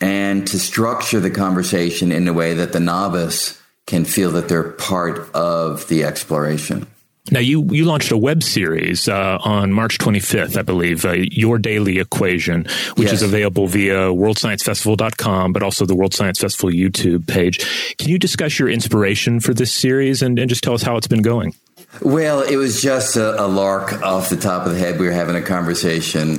[0.00, 4.72] and to structure the conversation in a way that the novice can feel that they're
[4.72, 6.86] part of the exploration.
[7.30, 11.56] Now, you, you launched a web series uh, on March 25th, I believe, uh, Your
[11.56, 12.64] Daily Equation,
[12.96, 13.14] which yes.
[13.14, 17.96] is available via worldsciencefestival.com, but also the World Science Festival YouTube page.
[17.96, 21.06] Can you discuss your inspiration for this series and, and just tell us how it's
[21.06, 21.54] been going?
[22.00, 24.98] Well, it was just a, a, lark off the top of the head.
[24.98, 26.38] We were having a conversation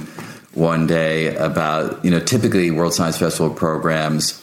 [0.54, 4.40] one day about, you know, typically World Science Festival programs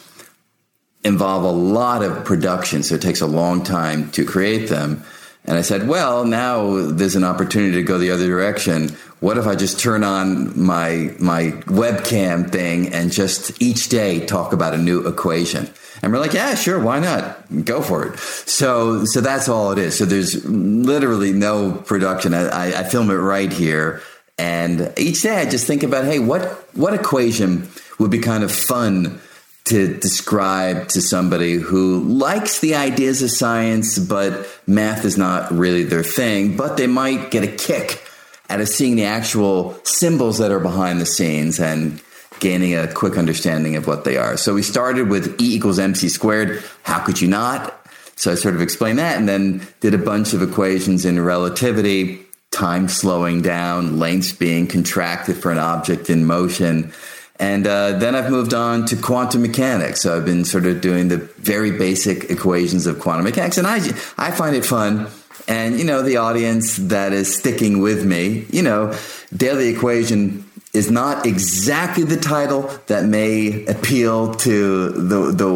[1.03, 5.05] involve a lot of production, so it takes a long time to create them.
[5.45, 8.91] And I said, well, now there's an opportunity to go the other direction.
[9.19, 14.53] What if I just turn on my my webcam thing and just each day talk
[14.53, 15.71] about a new equation?
[16.03, 17.64] And we're like, yeah, sure, why not?
[17.64, 18.18] Go for it.
[18.18, 19.98] So, so that's all it is.
[19.98, 22.32] So there's literally no production.
[22.32, 24.01] I, I film it right here.
[24.38, 26.44] And each day I just think about, hey, what,
[26.74, 29.20] what equation would be kind of fun
[29.64, 35.84] to describe to somebody who likes the ideas of science, but math is not really
[35.84, 38.03] their thing, but they might get a kick
[38.48, 42.03] out of seeing the actual symbols that are behind the scenes and
[42.41, 44.36] gaining a quick understanding of what they are.
[44.36, 46.62] So we started with E equals mc squared.
[46.82, 47.76] How could you not?
[48.16, 52.26] So I sort of explained that and then did a bunch of equations in relativity,
[52.51, 56.93] time slowing down, lengths being contracted for an object in motion.
[57.38, 60.03] And uh, then I've moved on to quantum mechanics.
[60.03, 63.57] So I've been sort of doing the very basic equations of quantum mechanics.
[63.57, 63.76] And I,
[64.18, 65.09] I find it fun.
[65.49, 68.95] And, you know, the audience that is sticking with me, you know,
[69.34, 75.49] daily equation is not exactly the title that may appeal to the the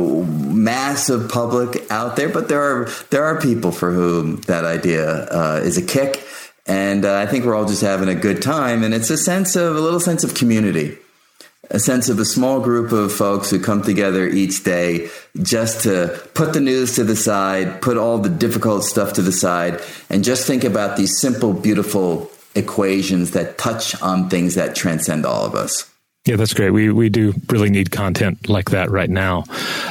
[0.52, 5.60] massive public out there, but there are there are people for whom that idea uh,
[5.62, 6.26] is a kick,
[6.66, 9.54] and uh, I think we're all just having a good time, and it's a sense
[9.54, 10.98] of a little sense of community,
[11.70, 15.10] a sense of a small group of folks who come together each day
[15.42, 19.32] just to put the news to the side, put all the difficult stuff to the
[19.32, 25.26] side, and just think about these simple, beautiful equations that touch on things that transcend
[25.26, 25.90] all of us.
[26.24, 26.70] Yeah, that's great.
[26.70, 29.44] We we do really need content like that right now.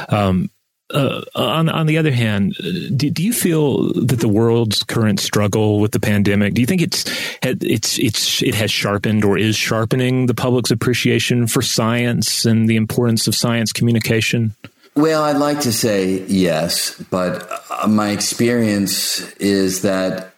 [0.08, 0.50] Um,
[0.92, 2.54] uh, on on the other hand,
[2.96, 6.54] do, do, you feel that the world's current struggle with the pandemic?
[6.54, 7.04] Do you think it's
[7.42, 12.76] it's it's it has sharpened or is sharpening the public's appreciation for science and the
[12.76, 14.54] importance of science communication?
[14.94, 20.33] Well, I'd like to say yes, but uh, my experience is that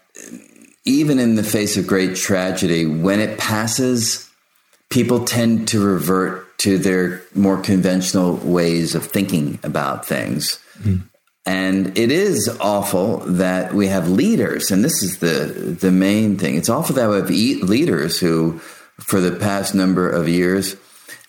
[0.87, 4.31] even in the face of great tragedy, when it passes,
[4.89, 10.59] people tend to revert to their more conventional ways of thinking about things.
[10.81, 11.03] Mm.
[11.45, 16.57] And it is awful that we have leaders, and this is the the main thing.
[16.57, 18.59] It's awful that we have leaders who,
[18.99, 20.75] for the past number of years,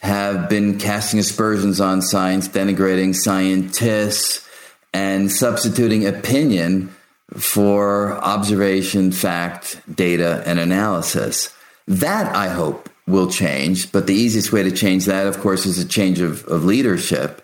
[0.01, 4.47] have been casting aspersions on science, denigrating scientists,
[4.91, 6.95] and substituting opinion
[7.33, 11.53] for observation, fact, data, and analysis.
[11.87, 15.77] That I hope will change, but the easiest way to change that, of course, is
[15.77, 17.43] a change of, of leadership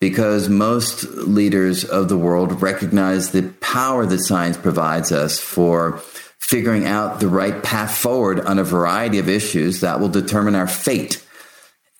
[0.00, 5.98] because most leaders of the world recognize the power that science provides us for
[6.38, 10.68] figuring out the right path forward on a variety of issues that will determine our
[10.68, 11.24] fate.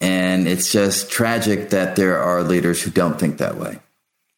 [0.01, 3.79] And it's just tragic that there are leaders who don't think that way.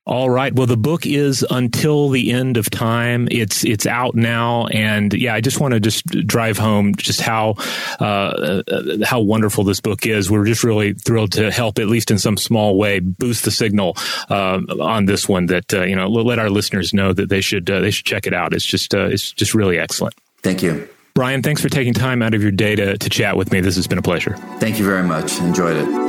[0.09, 0.55] All right.
[0.55, 3.29] Well, the book is until the end of time.
[3.31, 7.57] It's it's out now, and yeah, I just want to just drive home just how
[8.01, 8.63] uh,
[9.05, 10.31] how wonderful this book is.
[10.31, 13.99] We're just really thrilled to help, at least in some small way, boost the signal
[14.31, 15.45] uh, on this one.
[15.45, 18.27] That uh, you know, let our listeners know that they should uh, they should check
[18.27, 18.55] it out.
[18.55, 20.15] It's just uh, it's just really excellent.
[20.43, 20.89] Thank you.
[21.13, 23.61] Brian, thanks for taking time out of your day to, to chat with me.
[23.61, 24.37] This has been a pleasure.
[24.59, 25.39] Thank you very much.
[25.41, 26.08] Enjoyed it.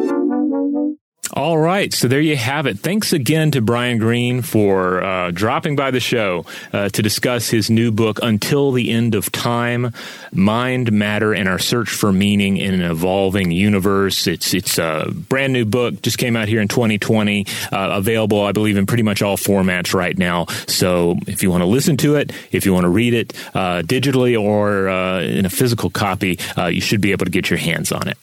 [1.33, 1.93] All right.
[1.93, 2.79] So there you have it.
[2.79, 7.69] Thanks again to Brian Greene for uh, dropping by the show uh, to discuss his
[7.69, 9.93] new book, Until the End of Time
[10.31, 14.25] Mind, Matter, and Our Search for Meaning in an Evolving Universe.
[14.25, 18.51] It's, it's a brand new book, just came out here in 2020, uh, available, I
[18.51, 20.45] believe, in pretty much all formats right now.
[20.67, 23.83] So if you want to listen to it, if you want to read it uh,
[23.83, 27.59] digitally or uh, in a physical copy, uh, you should be able to get your
[27.59, 28.17] hands on it.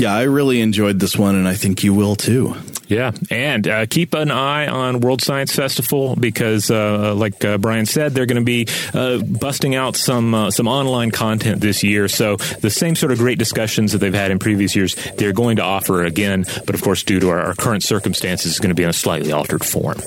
[0.00, 2.56] Yeah, I really enjoyed this one, and I think you will too.
[2.90, 7.86] Yeah, and uh, keep an eye on World Science Festival because, uh, like uh, Brian
[7.86, 12.08] said, they're going to be uh, busting out some uh, some online content this year.
[12.08, 15.56] So the same sort of great discussions that they've had in previous years, they're going
[15.56, 16.44] to offer again.
[16.66, 18.92] But of course, due to our, our current circumstances, it's going to be in a
[18.92, 19.98] slightly altered form.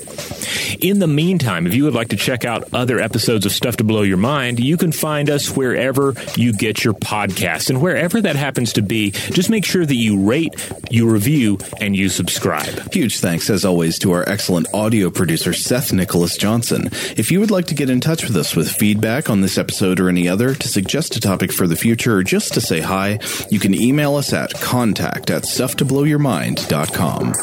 [0.78, 3.84] In the meantime, if you would like to check out other episodes of Stuff to
[3.84, 8.36] Blow Your Mind, you can find us wherever you get your podcasts, and wherever that
[8.36, 10.54] happens to be, just make sure that you rate,
[10.90, 12.73] you review, and you subscribe.
[12.92, 16.90] Huge thanks, as always, to our excellent audio producer, Seth Nicholas Johnson.
[17.16, 20.00] If you would like to get in touch with us with feedback on this episode
[20.00, 23.18] or any other, to suggest a topic for the future, or just to say hi,
[23.50, 27.34] you can email us at contact at stufftoblowyourmind.com.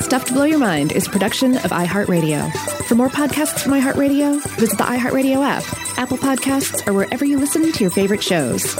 [0.00, 2.52] Stuff to Blow Your Mind is production of iHeartRadio.
[2.86, 5.62] For more podcasts from iHeartRadio, visit the iHeartRadio app,
[6.00, 8.74] Apple Podcasts, or wherever you listen to your favorite shows.